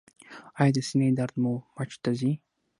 [0.59, 2.31] ایا د سینې درد مو مټ ته ځي؟